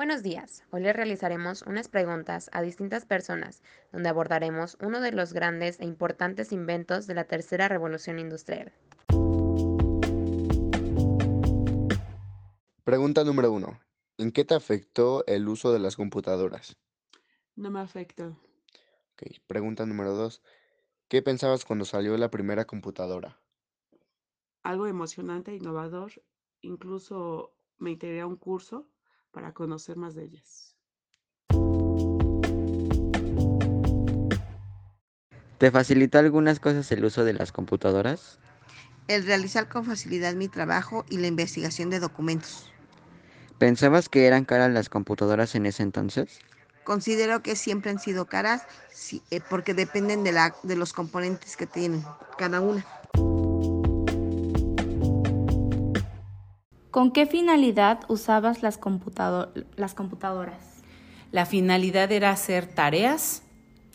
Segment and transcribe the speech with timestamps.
[0.00, 0.64] Buenos días.
[0.70, 3.62] Hoy les realizaremos unas preguntas a distintas personas,
[3.92, 8.72] donde abordaremos uno de los grandes e importantes inventos de la tercera revolución industrial.
[12.82, 13.78] Pregunta número uno.
[14.16, 16.78] ¿En qué te afectó el uso de las computadoras?
[17.54, 18.28] No me afecta.
[18.28, 19.34] Ok.
[19.46, 20.42] Pregunta número dos.
[21.08, 23.38] ¿Qué pensabas cuando salió la primera computadora?
[24.62, 26.10] Algo emocionante, innovador.
[26.62, 28.88] Incluso me integré a un curso
[29.30, 30.76] para conocer más de ellas.
[35.58, 38.38] ¿Te facilitó algunas cosas el uso de las computadoras?
[39.08, 42.72] El realizar con facilidad mi trabajo y la investigación de documentos.
[43.58, 46.38] ¿Pensabas que eran caras las computadoras en ese entonces?
[46.82, 51.58] Considero que siempre han sido caras sí, eh, porque dependen de, la, de los componentes
[51.58, 52.02] que tienen
[52.38, 52.86] cada una.
[56.90, 58.80] ¿Con qué finalidad usabas las,
[59.76, 60.82] las computadoras?
[61.30, 63.44] La finalidad era hacer tareas,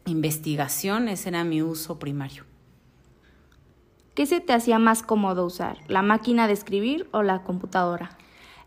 [0.06, 2.46] investigación, ese era mi uso primario.
[4.14, 8.18] ¿Qué se te hacía más cómodo usar, la máquina de escribir o la computadora?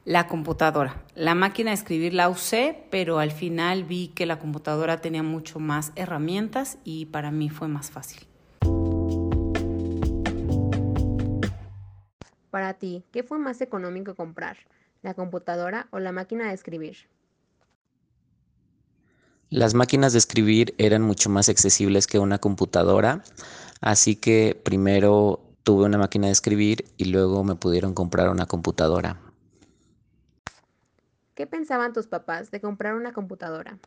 [0.05, 1.03] La computadora.
[1.15, 5.59] La máquina de escribir la usé, pero al final vi que la computadora tenía mucho
[5.59, 8.27] más herramientas y para mí fue más fácil.
[12.59, 14.57] Para ti, ¿qué fue más económico comprar?
[15.03, 16.97] ¿La computadora o la máquina de escribir?
[19.49, 23.23] Las máquinas de escribir eran mucho más accesibles que una computadora,
[23.81, 29.21] así que primero tuve una máquina de escribir y luego me pudieron comprar una computadora.
[31.37, 33.79] ¿Qué pensaban tus papás de comprar una computadora?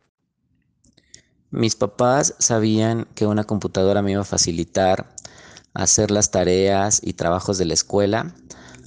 [1.49, 5.14] Mis papás sabían que una computadora me iba a facilitar
[5.73, 8.33] hacer las tareas y trabajos de la escuela,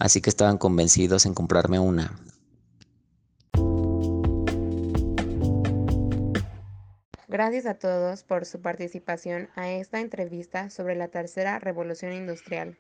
[0.00, 2.18] así que estaban convencidos en comprarme una.
[7.28, 12.78] Gracias a todos por su participación a esta entrevista sobre la tercera revolución industrial.